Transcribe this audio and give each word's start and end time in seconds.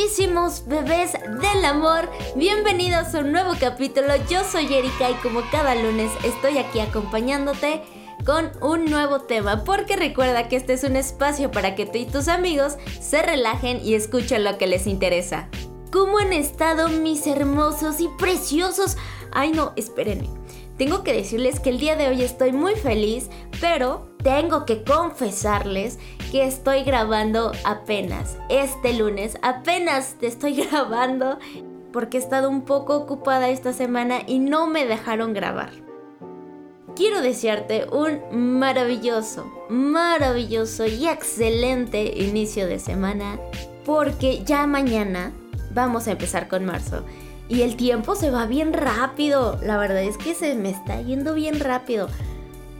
preciosísimos 0.00 0.66
bebés 0.66 1.12
del 1.12 1.64
amor, 1.64 2.08
bienvenidos 2.34 3.14
a 3.14 3.18
un 3.20 3.32
nuevo 3.32 3.52
capítulo. 3.60 4.08
Yo 4.30 4.44
soy 4.44 4.72
Erika 4.72 5.10
y 5.10 5.14
como 5.14 5.42
cada 5.50 5.74
lunes 5.74 6.10
estoy 6.24 6.56
aquí 6.56 6.80
acompañándote 6.80 7.82
con 8.24 8.50
un 8.62 8.86
nuevo 8.86 9.20
tema, 9.20 9.62
porque 9.64 9.96
recuerda 9.96 10.48
que 10.48 10.56
este 10.56 10.72
es 10.72 10.84
un 10.84 10.96
espacio 10.96 11.50
para 11.50 11.74
que 11.74 11.84
tú 11.84 11.98
y 11.98 12.06
tus 12.06 12.28
amigos 12.28 12.76
se 12.98 13.20
relajen 13.20 13.84
y 13.84 13.94
escuchen 13.94 14.42
lo 14.42 14.56
que 14.56 14.66
les 14.66 14.86
interesa. 14.86 15.50
¿Cómo 15.92 16.18
han 16.18 16.32
estado 16.32 16.88
mis 16.88 17.26
hermosos 17.26 18.00
y 18.00 18.08
preciosos? 18.18 18.96
Ay 19.32 19.52
no, 19.52 19.74
espérenme. 19.76 20.30
Tengo 20.78 21.04
que 21.04 21.12
decirles 21.12 21.60
que 21.60 21.70
el 21.70 21.78
día 21.78 21.96
de 21.96 22.08
hoy 22.08 22.22
estoy 22.22 22.52
muy 22.52 22.74
feliz, 22.74 23.28
pero 23.60 24.09
tengo 24.22 24.66
que 24.66 24.82
confesarles 24.82 25.98
que 26.30 26.44
estoy 26.44 26.84
grabando 26.84 27.52
apenas 27.64 28.36
este 28.48 28.94
lunes. 28.94 29.38
Apenas 29.42 30.16
te 30.20 30.26
estoy 30.26 30.54
grabando 30.70 31.38
porque 31.92 32.18
he 32.18 32.20
estado 32.20 32.48
un 32.48 32.62
poco 32.62 32.96
ocupada 32.96 33.48
esta 33.48 33.72
semana 33.72 34.20
y 34.26 34.38
no 34.38 34.66
me 34.66 34.86
dejaron 34.86 35.32
grabar 35.34 35.70
quiero 37.00 37.22
desearte 37.22 37.86
un 37.90 38.58
maravilloso, 38.58 39.50
maravilloso 39.70 40.84
y 40.84 41.08
excelente 41.08 42.12
inicio 42.14 42.66
de 42.66 42.78
semana 42.78 43.38
porque 43.86 44.44
ya 44.44 44.66
mañana 44.66 45.32
vamos 45.72 46.06
a 46.06 46.10
empezar 46.10 46.46
con 46.46 46.66
marzo. 46.66 47.02
Y 47.48 47.62
el 47.62 47.76
tiempo 47.76 48.16
se 48.16 48.30
va 48.30 48.44
bien 48.44 48.74
rápido. 48.74 49.58
La 49.62 49.78
verdad 49.78 50.02
es 50.02 50.18
que 50.18 50.34
se 50.34 50.54
me 50.56 50.68
está 50.68 51.00
yendo 51.00 51.32
bien 51.32 51.58
rápido. 51.58 52.08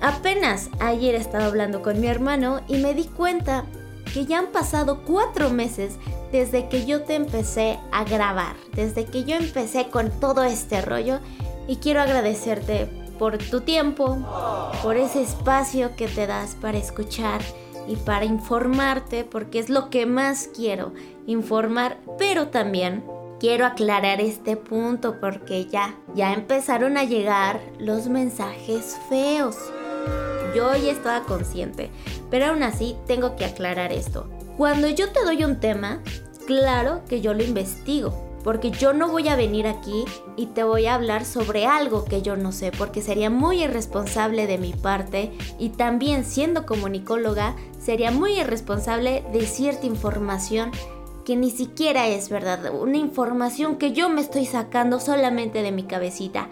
Apenas 0.00 0.70
ayer 0.80 1.14
estaba 1.14 1.46
hablando 1.46 1.82
con 1.82 2.00
mi 2.00 2.06
hermano 2.06 2.62
y 2.68 2.78
me 2.78 2.94
di 2.94 3.04
cuenta 3.04 3.64
que 4.12 4.24
ya 4.24 4.38
han 4.38 4.48
pasado 4.48 5.02
cuatro 5.04 5.50
meses 5.50 5.96
desde 6.32 6.68
que 6.68 6.86
yo 6.86 7.02
te 7.02 7.14
empecé 7.14 7.78
a 7.92 8.04
grabar, 8.04 8.56
desde 8.74 9.04
que 9.04 9.24
yo 9.24 9.36
empecé 9.36 9.88
con 9.88 10.10
todo 10.20 10.42
este 10.42 10.80
rollo 10.80 11.20
y 11.68 11.76
quiero 11.76 12.00
agradecerte 12.00 12.86
por 13.18 13.36
tu 13.36 13.60
tiempo, 13.60 14.18
por 14.82 14.96
ese 14.96 15.22
espacio 15.22 15.94
que 15.96 16.08
te 16.08 16.26
das 16.26 16.54
para 16.54 16.78
escuchar 16.78 17.42
y 17.86 17.96
para 17.96 18.24
informarte, 18.24 19.24
porque 19.24 19.58
es 19.58 19.68
lo 19.68 19.90
que 19.90 20.06
más 20.06 20.48
quiero, 20.54 20.94
informar, 21.26 21.98
pero 22.18 22.48
también 22.48 23.04
quiero 23.38 23.66
aclarar 23.66 24.20
este 24.20 24.56
punto 24.56 25.20
porque 25.20 25.66
ya, 25.66 25.94
ya 26.14 26.32
empezaron 26.32 26.96
a 26.96 27.04
llegar 27.04 27.60
los 27.78 28.08
mensajes 28.08 28.98
feos. 29.08 29.56
Yo 30.54 30.74
ya 30.76 30.90
estaba 30.90 31.24
consciente, 31.24 31.90
pero 32.30 32.46
aún 32.46 32.62
así 32.62 32.96
tengo 33.06 33.36
que 33.36 33.44
aclarar 33.44 33.92
esto. 33.92 34.28
Cuando 34.56 34.88
yo 34.88 35.10
te 35.10 35.24
doy 35.24 35.44
un 35.44 35.60
tema, 35.60 36.02
claro 36.46 37.02
que 37.08 37.20
yo 37.20 37.34
lo 37.34 37.42
investigo 37.42 38.30
porque 38.42 38.70
yo 38.70 38.92
no 38.92 39.08
voy 39.08 39.28
a 39.28 39.36
venir 39.36 39.66
aquí 39.66 40.04
y 40.36 40.46
te 40.46 40.64
voy 40.64 40.86
a 40.86 40.94
hablar 40.94 41.24
sobre 41.24 41.66
algo 41.66 42.04
que 42.04 42.22
yo 42.22 42.36
no 42.36 42.52
sé, 42.52 42.72
porque 42.72 43.02
sería 43.02 43.30
muy 43.30 43.62
irresponsable 43.62 44.46
de 44.46 44.58
mi 44.58 44.72
parte 44.72 45.32
y 45.58 45.70
también 45.70 46.24
siendo 46.24 46.66
comunicóloga 46.66 47.54
sería 47.78 48.10
muy 48.10 48.40
irresponsable 48.40 49.24
de 49.32 49.46
cierta 49.46 49.86
información 49.86 50.70
que 51.24 51.36
ni 51.36 51.50
siquiera 51.50 52.08
es 52.08 52.28
verdad, 52.30 52.74
una 52.74 52.96
información 52.96 53.76
que 53.76 53.92
yo 53.92 54.08
me 54.08 54.22
estoy 54.22 54.46
sacando 54.46 55.00
solamente 55.00 55.62
de 55.62 55.70
mi 55.70 55.84
cabecita. 55.84 56.48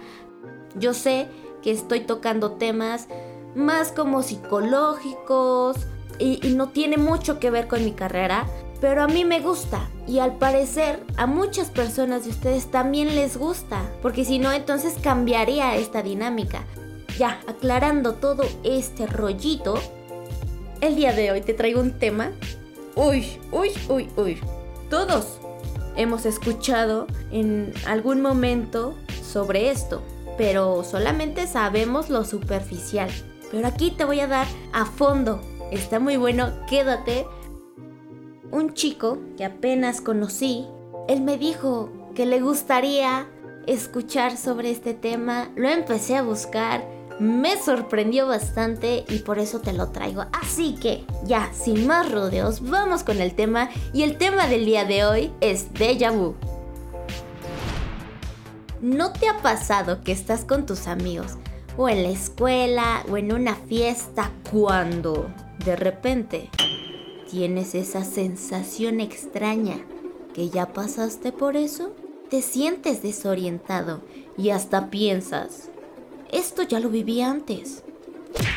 Yo 0.76 0.92
sé 0.92 1.26
que 1.62 1.70
estoy 1.70 2.00
tocando 2.00 2.52
temas 2.52 3.08
más 3.54 3.92
como 3.92 4.22
psicológicos 4.22 5.76
y, 6.18 6.40
no 6.54 6.68
tiene 6.68 6.96
mucho 6.96 7.38
que 7.38 7.50
ver 7.50 7.68
con 7.68 7.84
mi 7.84 7.92
carrera, 7.92 8.46
pero 8.80 9.02
a 9.02 9.08
mí 9.08 9.24
me 9.24 9.40
gusta 9.40 9.88
y 10.06 10.18
al 10.18 10.36
parecer 10.36 11.04
a 11.16 11.26
muchas 11.26 11.70
personas 11.70 12.24
de 12.24 12.30
ustedes 12.30 12.70
también 12.70 13.14
les 13.14 13.36
gusta, 13.36 13.82
porque 14.02 14.24
si 14.24 14.38
no 14.38 14.52
entonces 14.52 14.94
cambiaría 15.00 15.76
esta 15.76 16.02
dinámica. 16.02 16.64
Ya, 17.18 17.40
aclarando 17.48 18.14
todo 18.14 18.44
este 18.62 19.06
rollito, 19.06 19.74
el 20.80 20.94
día 20.94 21.12
de 21.12 21.32
hoy 21.32 21.40
te 21.40 21.54
traigo 21.54 21.80
un 21.80 21.98
tema. 21.98 22.30
Uy, 22.94 23.26
uy, 23.50 23.70
uy, 23.88 24.08
uy. 24.16 24.38
Todos 24.88 25.38
hemos 25.96 26.26
escuchado 26.26 27.06
en 27.32 27.72
algún 27.86 28.22
momento 28.22 28.94
sobre 29.22 29.70
esto, 29.70 30.02
pero 30.36 30.84
solamente 30.84 31.46
sabemos 31.48 32.08
lo 32.08 32.24
superficial. 32.24 33.10
Pero 33.50 33.66
aquí 33.66 33.90
te 33.90 34.04
voy 34.04 34.20
a 34.20 34.26
dar 34.26 34.46
a 34.72 34.84
fondo. 34.84 35.40
Está 35.70 36.00
muy 36.00 36.16
bueno, 36.16 36.52
quédate 36.68 37.26
un 38.50 38.74
chico 38.74 39.18
que 39.36 39.44
apenas 39.44 40.00
conocí, 40.00 40.66
él 41.08 41.20
me 41.20 41.36
dijo 41.38 41.90
que 42.14 42.26
le 42.26 42.40
gustaría 42.40 43.26
escuchar 43.66 44.36
sobre 44.36 44.70
este 44.70 44.94
tema, 44.94 45.50
lo 45.56 45.68
empecé 45.68 46.16
a 46.16 46.22
buscar, 46.22 46.84
me 47.20 47.60
sorprendió 47.60 48.26
bastante 48.26 49.04
y 49.08 49.18
por 49.18 49.38
eso 49.38 49.60
te 49.60 49.72
lo 49.72 49.88
traigo. 49.90 50.24
Así 50.32 50.74
que 50.76 51.04
ya, 51.24 51.50
sin 51.52 51.86
más 51.86 52.10
rodeos, 52.10 52.62
vamos 52.62 53.02
con 53.02 53.20
el 53.20 53.34
tema 53.34 53.68
y 53.92 54.02
el 54.02 54.16
tema 54.16 54.46
del 54.46 54.64
día 54.64 54.84
de 54.84 55.04
hoy 55.04 55.32
es 55.40 55.72
déjà 55.74 56.12
vu. 56.12 56.34
¿No 58.80 59.12
te 59.12 59.28
ha 59.28 59.38
pasado 59.38 60.02
que 60.02 60.12
estás 60.12 60.44
con 60.44 60.64
tus 60.64 60.86
amigos 60.86 61.36
o 61.78 61.88
en 61.88 62.02
la 62.02 62.10
escuela 62.10 63.02
o 63.10 63.16
en 63.16 63.32
una 63.32 63.54
fiesta 63.54 64.30
cuando 64.50 65.30
de 65.64 65.76
repente 65.76 66.50
¿Tienes 67.30 67.74
esa 67.74 68.04
sensación 68.04 69.00
extraña 69.00 69.76
que 70.32 70.48
ya 70.48 70.72
pasaste 70.72 71.30
por 71.30 71.56
eso? 71.56 71.92
Te 72.30 72.40
sientes 72.40 73.02
desorientado 73.02 74.00
y 74.38 74.48
hasta 74.48 74.88
piensas, 74.88 75.68
esto 76.32 76.62
ya 76.62 76.80
lo 76.80 76.88
viví 76.88 77.20
antes. 77.20 77.82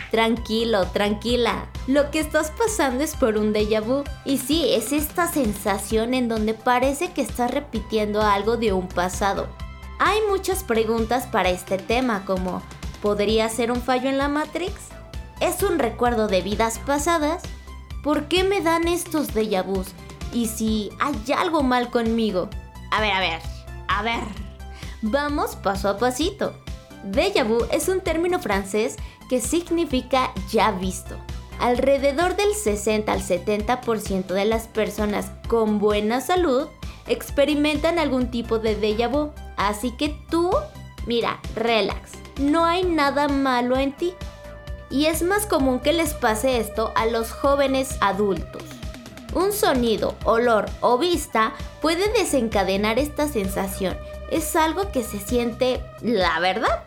Tranquilo, 0.09 0.87
tranquila. 0.87 1.69
Lo 1.87 2.11
que 2.11 2.19
estás 2.19 2.51
pasando 2.51 3.03
es 3.03 3.15
por 3.17 3.37
un 3.37 3.53
déjà 3.53 3.81
vu. 3.81 4.03
Y 4.23 4.37
sí, 4.37 4.65
es 4.69 4.93
esta 4.93 5.27
sensación 5.27 6.13
en 6.13 6.29
donde 6.29 6.53
parece 6.53 7.11
que 7.11 7.21
estás 7.21 7.51
repitiendo 7.51 8.21
algo 8.21 8.55
de 8.55 8.71
un 8.71 8.87
pasado. 8.87 9.47
Hay 9.99 10.19
muchas 10.29 10.63
preguntas 10.63 11.27
para 11.27 11.49
este 11.49 11.77
tema 11.77 12.23
como 12.25 12.61
¿podría 13.01 13.49
ser 13.49 13.71
un 13.71 13.81
fallo 13.81 14.09
en 14.09 14.17
la 14.17 14.27
Matrix? 14.27 14.73
¿Es 15.39 15.63
un 15.63 15.79
recuerdo 15.79 16.27
de 16.27 16.41
vidas 16.41 16.79
pasadas? 16.79 17.43
¿Por 18.03 18.27
qué 18.27 18.43
me 18.43 18.61
dan 18.61 18.87
estos 18.87 19.33
déjà 19.33 19.63
vus? 19.63 19.87
Y 20.33 20.47
si 20.47 20.91
hay 20.99 21.15
algo 21.33 21.63
mal 21.63 21.89
conmigo. 21.89 22.49
A 22.91 23.01
ver, 23.01 23.11
a 23.11 23.19
ver, 23.19 23.39
a 23.87 24.03
ver. 24.03 24.23
Vamos 25.01 25.55
paso 25.55 25.89
a 25.89 25.97
pasito. 25.97 26.53
Déjà 27.03 27.43
vu 27.43 27.65
es 27.71 27.89
un 27.89 28.01
término 28.01 28.39
francés 28.39 28.97
que 29.29 29.41
significa 29.41 30.31
ya 30.51 30.71
visto. 30.71 31.15
Alrededor 31.59 32.35
del 32.35 32.53
60 32.53 33.11
al 33.11 33.21
70% 33.21 34.27
de 34.27 34.45
las 34.45 34.67
personas 34.67 35.31
con 35.47 35.79
buena 35.79 36.21
salud 36.21 36.67
experimentan 37.07 37.99
algún 37.99 38.29
tipo 38.29 38.59
de 38.59 38.79
déjà 38.79 39.09
vu. 39.09 39.31
Así 39.57 39.91
que 39.91 40.09
tú, 40.29 40.51
mira, 41.05 41.39
relax. 41.55 42.20
No 42.37 42.65
hay 42.65 42.83
nada 42.83 43.27
malo 43.27 43.77
en 43.77 43.93
ti 43.93 44.13
y 44.91 45.05
es 45.05 45.23
más 45.23 45.45
común 45.45 45.79
que 45.79 45.93
les 45.93 46.13
pase 46.13 46.59
esto 46.59 46.91
a 46.95 47.05
los 47.05 47.31
jóvenes 47.31 47.97
adultos. 48.01 48.63
Un 49.33 49.53
sonido, 49.53 50.15
olor 50.25 50.65
o 50.81 50.97
vista 50.97 51.53
puede 51.81 52.11
desencadenar 52.11 52.99
esta 52.99 53.27
sensación. 53.27 53.97
Es 54.29 54.55
algo 54.57 54.91
que 54.91 55.03
se 55.03 55.19
siente, 55.19 55.81
la 56.01 56.39
verdad, 56.39 56.83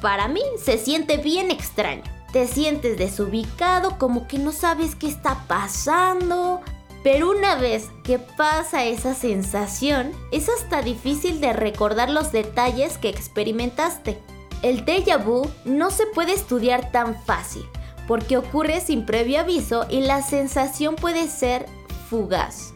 para 0.00 0.28
mí 0.28 0.42
se 0.56 0.78
siente 0.78 1.18
bien 1.18 1.50
extraño. 1.50 2.02
Te 2.32 2.46
sientes 2.46 2.96
desubicado, 2.96 3.98
como 3.98 4.26
que 4.26 4.38
no 4.38 4.52
sabes 4.52 4.94
qué 4.94 5.06
está 5.06 5.44
pasando. 5.46 6.62
Pero 7.04 7.30
una 7.30 7.56
vez 7.56 7.90
que 8.04 8.18
pasa 8.18 8.84
esa 8.84 9.14
sensación, 9.14 10.12
es 10.30 10.48
hasta 10.48 10.80
difícil 10.80 11.40
de 11.40 11.52
recordar 11.52 12.08
los 12.08 12.32
detalles 12.32 12.96
que 12.96 13.10
experimentaste. 13.10 14.18
El 14.62 14.84
déjà 14.84 15.22
vu 15.22 15.50
no 15.64 15.90
se 15.90 16.06
puede 16.06 16.32
estudiar 16.32 16.92
tan 16.92 17.20
fácil 17.24 17.64
porque 18.06 18.36
ocurre 18.36 18.80
sin 18.80 19.06
previo 19.06 19.40
aviso 19.40 19.86
y 19.88 20.00
la 20.00 20.22
sensación 20.22 20.96
puede 20.96 21.28
ser 21.28 21.66
fugaz. 22.08 22.74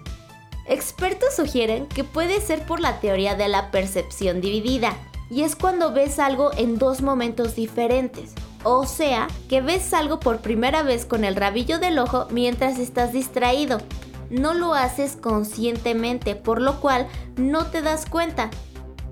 Expertos 0.67 1.37
sugieren 1.37 1.87
que 1.87 2.05
puede 2.05 2.41
ser 2.41 2.65
por 2.65 2.81
la 2.81 3.01
teoría 3.01 3.35
de 3.35 3.49
la 3.49 3.71
percepción 3.71 4.41
dividida, 4.41 4.97
y 5.29 5.43
es 5.43 5.57
cuando 5.57 5.93
ves 5.93 6.19
algo 6.19 6.53
en 6.57 6.79
dos 6.79 7.03
momentos 7.03 7.55
diferentes. 7.55 8.33
O 8.63 8.87
sea, 8.87 9.29
que 9.49 9.61
ves 9.61 9.93
algo 9.93 10.21
por 10.21 10.41
primera 10.41 10.83
vez 10.83 11.05
con 11.05 11.25
el 11.25 11.37
rabillo 11.37 11.79
del 11.79 11.99
ojo 11.99 12.27
mientras 12.31 12.79
estás 12.79 13.13
distraído. 13.13 13.79
No 14.31 14.55
lo 14.55 14.75
haces 14.75 15.17
conscientemente, 15.17 16.35
por 16.35 16.61
lo 16.61 16.81
cual 16.81 17.07
no 17.37 17.67
te 17.67 17.83
das 17.83 18.07
cuenta, 18.07 18.51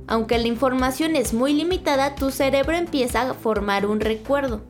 aunque 0.06 0.38
la 0.38 0.48
información 0.48 1.16
es 1.16 1.32
muy 1.32 1.52
limitada, 1.52 2.14
tu 2.14 2.30
cerebro 2.30 2.76
empieza 2.76 3.22
a 3.22 3.34
formar 3.34 3.86
un 3.86 4.00
recuerdo. 4.00 4.62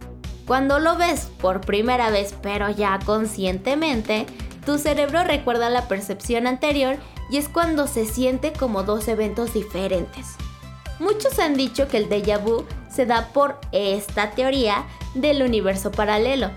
Cuando 0.47 0.79
lo 0.79 0.97
ves 0.97 1.29
por 1.41 1.61
primera 1.61 2.11
vez, 2.11 2.35
pero 2.43 2.71
ya 2.71 2.99
conscientemente, 3.05 4.27
tu 4.65 4.79
cerebro 4.79 5.25
recuerda 5.25 5.71
la 5.71 5.89
percepción 5.89 6.47
anterior 6.47 6.97
y 7.31 7.39
es 7.39 7.49
cuando 7.49 7.87
se 7.87 8.07
siente 8.07 8.53
como 8.53 8.83
dos 8.83 9.09
eventos 9.09 9.55
diferentes. 9.55 10.37
Muchos 11.01 11.39
han 11.39 11.55
dicho 11.55 11.89
que 11.89 11.97
el 11.97 12.09
déjà 12.09 12.39
vu 12.39 12.65
se 12.89 13.07
da 13.07 13.29
por 13.33 13.59
esta 13.73 14.31
teoría 14.31 14.85
del 15.15 15.43
universo 15.43 15.91
paralelo, 15.91 16.51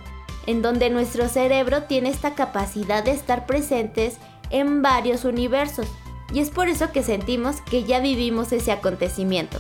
en 0.45 0.61
donde 0.61 0.89
nuestro 0.89 1.27
cerebro 1.27 1.83
tiene 1.83 2.09
esta 2.09 2.35
capacidad 2.35 3.03
de 3.03 3.11
estar 3.11 3.45
presentes 3.45 4.17
en 4.49 4.81
varios 4.81 5.25
universos, 5.25 5.87
y 6.33 6.39
es 6.39 6.49
por 6.49 6.67
eso 6.67 6.91
que 6.91 7.03
sentimos 7.03 7.61
que 7.61 7.83
ya 7.83 7.99
vivimos 7.99 8.51
ese 8.51 8.71
acontecimiento. 8.71 9.59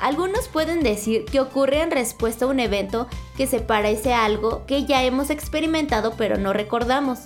Algunos 0.00 0.46
pueden 0.48 0.82
decir 0.82 1.24
que 1.24 1.40
ocurre 1.40 1.82
en 1.82 1.90
respuesta 1.90 2.44
a 2.44 2.48
un 2.48 2.60
evento 2.60 3.08
que 3.36 3.46
se 3.46 3.60
parece 3.60 4.14
a 4.14 4.24
algo 4.24 4.64
que 4.66 4.84
ya 4.84 5.02
hemos 5.02 5.30
experimentado 5.30 6.14
pero 6.16 6.38
no 6.38 6.52
recordamos. 6.52 7.20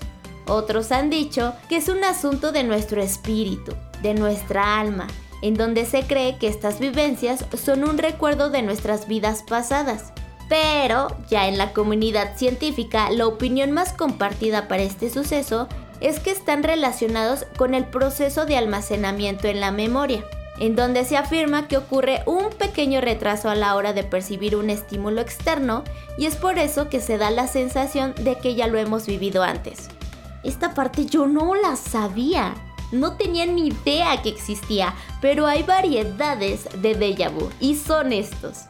Otros 0.47 0.91
han 0.91 1.11
dicho 1.11 1.55
que 1.69 1.77
es 1.77 1.89
un 1.89 2.03
asunto 2.03 2.51
de 2.51 2.65
nuestro 2.65 3.03
espíritu, 3.03 3.75
de 4.03 4.15
nuestra 4.15 4.81
alma, 4.81 5.07
en 5.43 5.55
donde 5.55 5.85
se 5.85 6.03
cree 6.03 6.39
que 6.39 6.49
estas 6.49 6.81
vivencias 6.81 7.45
son 7.63 7.85
un 7.85 7.99
recuerdo 7.99 8.51
de 8.51 8.63
nuestras 8.63 9.07
vidas 9.07 9.45
pasadas. 9.47 10.13
Pero 10.49 11.09
ya 11.31 11.49
en 11.49 11.59
la 11.59 11.73
comunidad 11.73 12.37
científica, 12.37 13.11
la 13.11 13.27
opinión 13.27 13.71
más 13.71 13.93
compartida 13.93 14.69
para 14.69 14.83
este 14.83 15.11
suceso 15.11 15.69
es 16.03 16.21
que 16.21 16.31
están 16.31 16.63
relacionados 16.63 17.47
con 17.57 17.75
el 17.75 17.85
proceso 17.85 18.45
de 18.45 18.57
almacenamiento 18.57 19.47
en 19.49 19.61
la 19.61 19.71
memoria, 19.71 20.25
en 20.59 20.77
donde 20.77 21.05
se 21.05 21.17
afirma 21.17 21.69
que 21.69 21.77
ocurre 21.77 22.23
un 22.27 22.51
pequeño 22.51 23.01
retraso 23.01 23.49
a 23.49 23.55
la 23.55 23.75
hora 23.75 23.93
de 23.93 24.03
percibir 24.03 24.57
un 24.57 24.69
estímulo 24.69 25.21
externo 25.21 25.85
y 26.19 26.27
es 26.27 26.37
por 26.37 26.59
eso 26.59 26.89
que 26.89 27.01
se 27.01 27.19
da 27.19 27.31
la 27.31 27.47
sensación 27.47 28.15
de 28.17 28.37
que 28.37 28.55
ya 28.55 28.67
lo 28.67 28.79
hemos 28.79 29.07
vivido 29.07 29.43
antes. 29.43 29.89
Esta 30.43 30.75
parte 30.75 31.07
yo 31.07 31.27
no 31.27 31.55
la 31.55 31.77
sabía. 31.77 32.55
No 32.91 33.17
tenía 33.17 33.47
ni 33.47 33.69
idea 33.69 34.21
que 34.21 34.29
existía, 34.29 34.95
pero 35.23 35.47
hay 35.47 35.63
variedades 35.63 36.69
de 36.83 36.95
déjà 36.95 37.31
vu 37.31 37.49
y 37.59 37.77
son 37.77 38.13
estos. 38.13 38.67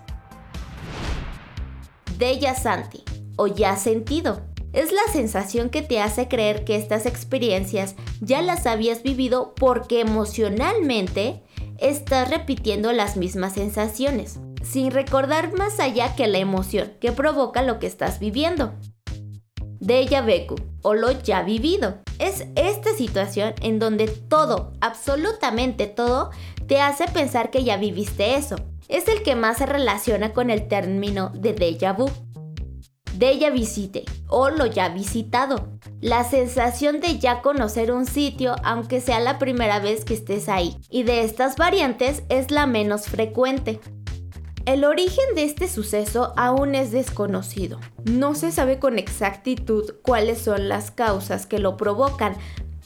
Déjà 2.19 2.55
Santi 2.55 3.03
o 3.37 3.49
ya 3.49 3.77
sentido. 3.77 4.52
Es 4.73 4.91
la 4.91 5.13
sensación 5.13 5.69
que 5.69 5.83
te 5.83 6.01
hace 6.01 6.29
creer 6.29 6.65
que 6.65 6.77
estas 6.77 7.05
experiencias 7.05 7.95
ya 8.21 8.41
las 8.41 8.67
habías 8.67 9.03
vivido 9.03 9.55
porque 9.55 10.01
emocionalmente 10.01 11.43
estás 11.79 12.31
repitiendo 12.31 12.93
las 12.93 13.17
mismas 13.17 13.55
sensaciones, 13.55 14.41
sin 14.63 14.91
recordar 14.91 15.53
más 15.53 15.79
allá 15.79 16.17
que 16.17 16.27
la 16.27 16.39
emoción 16.39 16.93
que 17.01 17.13
provoca 17.13 17.63
lo 17.63 17.79
que 17.79 17.87
estás 17.87 18.19
viviendo. 18.19 18.73
Deja 19.79 20.23
Beku 20.23 20.55
o 20.83 20.95
lo 20.95 21.11
ya 21.11 21.43
vivido. 21.43 21.99
Es 22.19 22.47
esta 22.55 22.95
situación 22.95 23.53
en 23.61 23.79
donde 23.79 24.07
todo, 24.07 24.73
absolutamente 24.81 25.87
todo, 25.87 26.31
te 26.67 26.81
hace 26.81 27.07
pensar 27.09 27.51
que 27.51 27.65
ya 27.65 27.77
viviste 27.77 28.37
eso. 28.37 28.57
Es 28.89 29.09
el 29.09 29.23
que 29.23 29.35
más 29.35 29.59
se 29.59 29.67
relaciona 29.67 30.33
con 30.33 30.51
el 30.51 30.69
término 30.69 31.31
de 31.35 31.55
déjà 31.55 31.97
vu. 31.97 32.09
Deja 33.23 33.51
visite 33.51 34.05
o 34.27 34.51
lo 34.51 34.67
ya 34.67 34.89
visitado. 34.89 35.69
La 36.01 36.25
sensación 36.25 36.99
de 36.99 37.21
ya 37.21 37.41
conocer 37.41 37.93
un 37.93 38.05
sitio 38.05 38.57
aunque 38.65 39.01
sea 39.01 39.21
la 39.21 39.39
primera 39.39 39.79
vez 39.79 40.05
que 40.05 40.15
estés 40.15 40.49
ahí. 40.49 40.77
Y 40.91 41.05
de 41.05 41.23
estas 41.23 41.55
variantes 41.55 42.25
es 42.31 42.51
la 42.51 42.67
menos 42.67 43.03
frecuente. 43.03 43.79
El 44.65 44.83
origen 44.83 45.37
de 45.37 45.45
este 45.45 45.69
suceso 45.69 46.33
aún 46.37 46.75
es 46.75 46.91
desconocido. 46.91 47.79
No 48.11 48.35
se 48.35 48.51
sabe 48.51 48.81
con 48.81 48.99
exactitud 48.99 49.95
cuáles 50.03 50.41
son 50.41 50.69
las 50.69 50.91
causas 50.91 51.47
que 51.47 51.61
lo 51.61 51.77
provocan, 51.77 52.35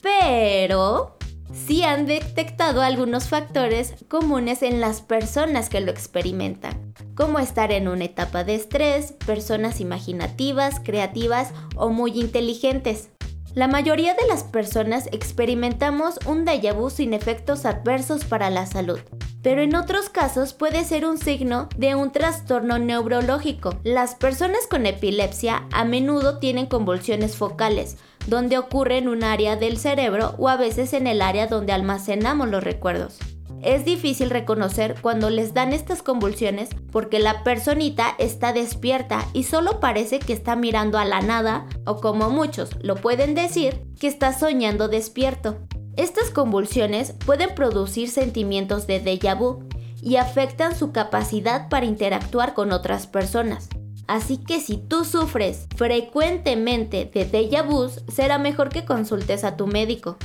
pero 0.02 1.16
sí 1.50 1.82
han 1.82 2.04
detectado 2.04 2.82
algunos 2.82 3.28
factores 3.28 3.94
comunes 4.08 4.62
en 4.62 4.82
las 4.82 5.00
personas 5.00 5.70
que 5.70 5.80
lo 5.80 5.90
experimentan, 5.90 6.92
como 7.16 7.38
estar 7.40 7.72
en 7.72 7.88
una 7.88 8.04
etapa 8.04 8.44
de 8.44 8.54
estrés, 8.54 9.12
personas 9.26 9.80
imaginativas, 9.80 10.80
creativas 10.84 11.52
o 11.74 11.88
muy 11.88 12.12
inteligentes. 12.20 13.08
La 13.54 13.68
mayoría 13.68 14.12
de 14.12 14.28
las 14.28 14.44
personas 14.44 15.08
experimentamos 15.12 16.18
un 16.26 16.44
déjà 16.44 16.74
vu 16.74 16.90
sin 16.90 17.14
efectos 17.14 17.64
adversos 17.64 18.26
para 18.26 18.50
la 18.50 18.66
salud, 18.66 19.00
pero 19.42 19.62
en 19.62 19.74
otros 19.74 20.10
casos 20.10 20.52
puede 20.52 20.84
ser 20.84 21.06
un 21.06 21.16
signo 21.16 21.70
de 21.78 21.94
un 21.94 22.12
trastorno 22.12 22.78
neurológico. 22.78 23.80
Las 23.82 24.14
personas 24.14 24.66
con 24.68 24.84
epilepsia 24.84 25.64
a 25.72 25.86
menudo 25.86 26.38
tienen 26.38 26.66
convulsiones 26.66 27.34
focales, 27.34 27.96
donde 28.26 28.58
ocurre 28.58 28.98
en 28.98 29.08
un 29.08 29.24
área 29.24 29.56
del 29.56 29.78
cerebro 29.78 30.34
o 30.36 30.50
a 30.50 30.56
veces 30.56 30.92
en 30.92 31.06
el 31.06 31.22
área 31.22 31.46
donde 31.46 31.72
almacenamos 31.72 32.50
los 32.50 32.62
recuerdos. 32.62 33.18
Es 33.62 33.84
difícil 33.84 34.30
reconocer 34.30 34.96
cuando 35.00 35.30
les 35.30 35.54
dan 35.54 35.72
estas 35.72 36.02
convulsiones 36.02 36.68
porque 36.92 37.18
la 37.18 37.42
personita 37.42 38.14
está 38.18 38.52
despierta 38.52 39.26
y 39.32 39.44
solo 39.44 39.80
parece 39.80 40.18
que 40.18 40.32
está 40.32 40.56
mirando 40.56 40.98
a 40.98 41.04
la 41.04 41.20
nada 41.20 41.66
o 41.84 42.00
como 42.00 42.30
muchos 42.30 42.70
lo 42.82 42.96
pueden 42.96 43.34
decir, 43.34 43.82
que 43.98 44.06
está 44.06 44.32
soñando 44.32 44.88
despierto. 44.88 45.56
Estas 45.96 46.30
convulsiones 46.30 47.14
pueden 47.24 47.54
producir 47.54 48.10
sentimientos 48.10 48.86
de 48.86 49.02
déjà 49.02 49.34
vu 49.34 49.64
y 50.02 50.16
afectan 50.16 50.76
su 50.76 50.92
capacidad 50.92 51.68
para 51.68 51.86
interactuar 51.86 52.52
con 52.52 52.72
otras 52.72 53.06
personas. 53.06 53.68
Así 54.06 54.36
que 54.36 54.60
si 54.60 54.76
tú 54.76 55.04
sufres 55.04 55.66
frecuentemente 55.74 57.10
de 57.12 57.28
déjà 57.28 57.62
vu, 57.62 57.88
será 58.12 58.38
mejor 58.38 58.68
que 58.68 58.84
consultes 58.84 59.42
a 59.42 59.56
tu 59.56 59.66
médico. 59.66 60.16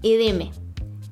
Y 0.00 0.16
dime, 0.16 0.52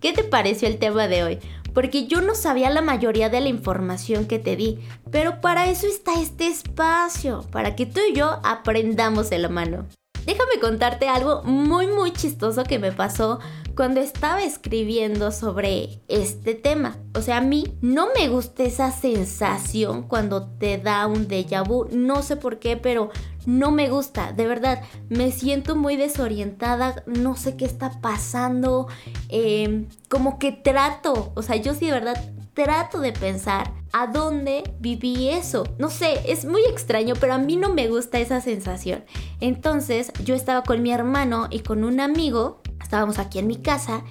¿qué 0.00 0.12
te 0.12 0.24
pareció 0.24 0.68
el 0.68 0.78
tema 0.78 1.08
de 1.08 1.22
hoy? 1.22 1.38
Porque 1.72 2.06
yo 2.06 2.20
no 2.20 2.34
sabía 2.34 2.70
la 2.70 2.82
mayoría 2.82 3.28
de 3.28 3.40
la 3.40 3.48
información 3.48 4.26
que 4.26 4.38
te 4.38 4.56
di, 4.56 4.78
pero 5.10 5.40
para 5.40 5.70
eso 5.70 5.86
está 5.86 6.20
este 6.20 6.48
espacio, 6.48 7.46
para 7.52 7.76
que 7.76 7.86
tú 7.86 8.00
y 8.10 8.14
yo 8.14 8.40
aprendamos 8.42 9.30
de 9.30 9.38
la 9.38 9.48
mano. 9.48 9.86
Déjame 10.26 10.60
contarte 10.60 11.08
algo 11.08 11.42
muy 11.44 11.86
muy 11.86 12.12
chistoso 12.12 12.64
que 12.64 12.78
me 12.78 12.92
pasó 12.92 13.40
cuando 13.74 14.00
estaba 14.00 14.42
escribiendo 14.42 15.32
sobre 15.32 16.02
este 16.08 16.54
tema. 16.54 16.98
O 17.16 17.22
sea, 17.22 17.38
a 17.38 17.40
mí 17.40 17.74
no 17.80 18.08
me 18.14 18.28
gusta 18.28 18.64
esa 18.64 18.90
sensación 18.92 20.02
cuando 20.02 20.46
te 20.46 20.76
da 20.76 21.06
un 21.06 21.26
déjà 21.26 21.66
vu. 21.66 21.88
No 21.90 22.22
sé 22.22 22.36
por 22.36 22.58
qué, 22.58 22.76
pero 22.76 23.10
no 23.50 23.72
me 23.72 23.88
gusta. 23.88 24.32
De 24.32 24.46
verdad, 24.46 24.82
me 25.08 25.32
siento 25.32 25.74
muy 25.74 25.96
desorientada. 25.96 27.02
No 27.06 27.36
sé 27.36 27.56
qué 27.56 27.64
está 27.64 28.00
pasando. 28.00 28.86
Em, 29.28 29.88
como 30.08 30.38
que 30.38 30.52
trato. 30.52 31.32
O 31.34 31.42
sea, 31.42 31.56
yo 31.56 31.74
sí 31.74 31.86
de 31.86 31.92
verdad 31.92 32.32
trato 32.54 33.00
de 33.00 33.12
pensar 33.12 33.72
a 33.92 34.06
dónde 34.06 34.62
viví 34.78 35.30
eso. 35.30 35.64
No 35.78 35.90
sé, 35.90 36.20
es 36.26 36.44
muy 36.44 36.62
extraño, 36.64 37.14
pero 37.18 37.34
a 37.34 37.38
mí 37.38 37.56
no 37.56 37.74
me 37.74 37.88
gusta 37.88 38.20
esa 38.20 38.40
sensación. 38.40 39.04
Entonces 39.40 40.12
yo 40.24 40.34
estaba 40.34 40.62
con 40.62 40.82
mi 40.82 40.92
hermano 40.92 41.48
y 41.50 41.60
con 41.60 41.82
un 41.82 42.00
amigo 42.00 42.60
estábamos 42.80 43.18
aquí 43.18 43.38
en 43.40 43.48
mi 43.48 43.56
casa 43.56 44.04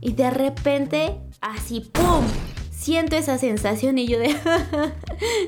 y 0.00 0.12
de 0.12 0.30
repente, 0.30 1.18
así, 1.40 1.80
¡pum! 1.92 2.24
Siento 2.70 3.16
esa 3.16 3.38
sensación 3.38 3.96
y 3.98 4.06
yo 4.08 4.18
de, 4.18 4.36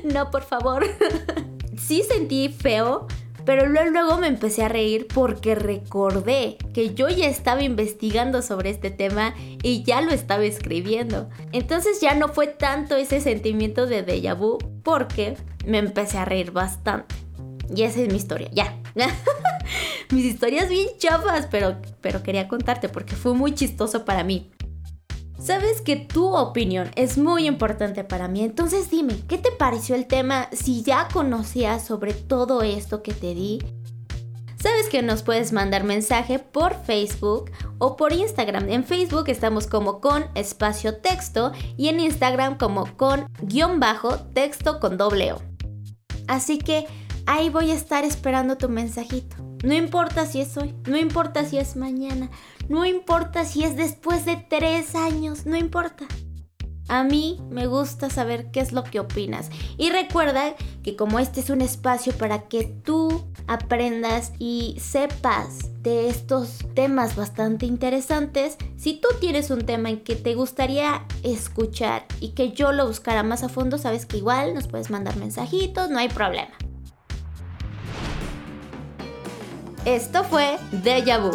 no, 0.13 0.31
por 0.31 0.43
favor. 0.43 0.85
sí 1.77 2.03
sentí 2.03 2.49
feo, 2.49 3.07
pero 3.45 3.67
luego 3.67 4.17
me 4.17 4.27
empecé 4.27 4.63
a 4.63 4.69
reír 4.69 5.07
porque 5.13 5.55
recordé 5.55 6.57
que 6.73 6.93
yo 6.95 7.09
ya 7.09 7.27
estaba 7.27 7.61
investigando 7.63 8.41
sobre 8.41 8.71
este 8.71 8.91
tema 8.91 9.35
y 9.61 9.83
ya 9.83 10.01
lo 10.01 10.11
estaba 10.11 10.43
escribiendo. 10.43 11.29
Entonces 11.51 12.01
ya 12.01 12.15
no 12.15 12.29
fue 12.29 12.47
tanto 12.47 12.95
ese 12.95 13.21
sentimiento 13.21 13.85
de 13.85 14.05
déjà 14.05 14.35
vu 14.35 14.57
porque 14.83 15.37
me 15.65 15.77
empecé 15.77 16.17
a 16.17 16.25
reír 16.25 16.51
bastante. 16.51 17.15
Y 17.73 17.83
esa 17.83 18.01
es 18.01 18.09
mi 18.09 18.17
historia, 18.17 18.49
ya. 18.51 18.79
Mis 20.11 20.25
historias 20.25 20.69
bien 20.69 20.87
chafas, 20.97 21.47
pero, 21.49 21.77
pero 22.01 22.21
quería 22.21 22.47
contarte 22.47 22.89
porque 22.89 23.15
fue 23.15 23.33
muy 23.33 23.53
chistoso 23.53 24.05
para 24.05 24.23
mí. 24.23 24.51
Sabes 25.45 25.81
que 25.81 25.95
tu 25.95 26.35
opinión 26.35 26.89
es 26.95 27.19
muy 27.19 27.45
importante 27.45 28.03
para 28.03 28.27
mí, 28.27 28.41
entonces 28.41 28.89
dime, 28.89 29.13
¿qué 29.27 29.37
te 29.37 29.51
pareció 29.51 29.93
el 29.93 30.07
tema? 30.07 30.49
Si 30.51 30.81
ya 30.81 31.07
conocías 31.13 31.85
sobre 31.85 32.15
todo 32.15 32.63
esto 32.63 33.03
que 33.03 33.13
te 33.13 33.35
di, 33.35 33.59
Sabes 34.57 34.89
que 34.89 35.03
nos 35.03 35.21
puedes 35.21 35.53
mandar 35.53 35.83
mensaje 35.83 36.39
por 36.39 36.73
Facebook 36.85 37.51
o 37.77 37.95
por 37.95 38.13
Instagram. 38.13 38.67
En 38.69 38.83
Facebook 38.83 39.25
estamos 39.27 39.67
como 39.67 40.01
con 40.01 40.25
espacio 40.33 40.97
texto 40.97 41.51
y 41.77 41.89
en 41.89 41.99
Instagram 41.99 42.57
como 42.57 42.87
con 42.97 43.27
guion 43.43 43.79
bajo 43.79 44.17
texto 44.33 44.79
con 44.79 44.97
doble 44.97 45.33
O. 45.33 45.41
Así 46.27 46.57
que 46.57 46.87
ahí 47.27 47.51
voy 47.51 47.69
a 47.69 47.75
estar 47.75 48.03
esperando 48.05 48.57
tu 48.57 48.67
mensajito. 48.67 49.44
No 49.63 49.73
importa 49.73 50.25
si 50.25 50.41
es 50.41 50.55
hoy, 50.57 50.75
no 50.87 50.97
importa 50.97 51.45
si 51.45 51.57
es 51.57 51.75
mañana, 51.75 52.29
no 52.69 52.85
importa 52.85 53.45
si 53.45 53.63
es 53.63 53.75
después 53.75 54.25
de 54.25 54.37
tres 54.49 54.95
años, 54.95 55.45
no 55.45 55.55
importa. 55.55 56.05
A 56.87 57.03
mí 57.03 57.39
me 57.49 57.65
gusta 57.65 58.11
saber 58.11 58.51
qué 58.51 58.59
es 58.59 58.71
lo 58.71 58.83
que 58.83 58.99
opinas. 58.99 59.49
Y 59.77 59.89
recuerda 59.89 60.55
que 60.83 60.95
como 60.95 61.17
este 61.17 61.39
es 61.39 61.49
un 61.49 61.61
espacio 61.61 62.13
para 62.13 62.47
que 62.47 62.65
tú 62.65 63.25
aprendas 63.47 64.33
y 64.37 64.77
sepas 64.79 65.81
de 65.81 66.09
estos 66.09 66.59
temas 66.75 67.15
bastante 67.15 67.65
interesantes, 67.65 68.57
si 68.77 68.99
tú 68.99 69.07
tienes 69.19 69.49
un 69.49 69.65
tema 69.65 69.89
en 69.89 70.03
que 70.03 70.15
te 70.15 70.35
gustaría 70.35 71.05
escuchar 71.23 72.05
y 72.19 72.29
que 72.29 72.51
yo 72.51 72.71
lo 72.71 72.87
buscara 72.87 73.23
más 73.23 73.43
a 73.43 73.49
fondo, 73.49 73.79
sabes 73.79 74.05
que 74.05 74.17
igual 74.17 74.53
nos 74.53 74.67
puedes 74.67 74.91
mandar 74.91 75.15
mensajitos, 75.17 75.89
no 75.89 75.97
hay 75.97 76.09
problema. 76.09 76.53
Esto 79.85 80.23
fue 80.23 80.57
Deja 80.71 81.19
Vu. 81.19 81.31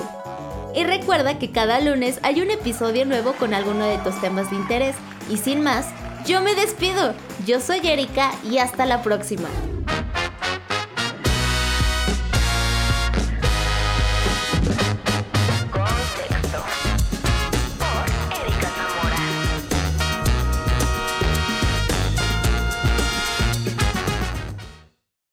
Y 0.74 0.82
recuerda 0.82 1.38
que 1.38 1.52
cada 1.52 1.80
lunes 1.80 2.18
hay 2.24 2.40
un 2.40 2.50
episodio 2.50 3.06
nuevo 3.06 3.32
con 3.34 3.54
alguno 3.54 3.84
de 3.84 3.98
tus 3.98 4.20
temas 4.20 4.50
de 4.50 4.56
interés. 4.56 4.96
Y 5.30 5.36
sin 5.36 5.62
más, 5.62 5.86
yo 6.26 6.40
me 6.40 6.56
despido. 6.56 7.14
Yo 7.46 7.60
soy 7.60 7.78
Erika 7.84 8.32
y 8.44 8.58
hasta 8.58 8.86
la 8.86 9.02
próxima. 9.02 9.48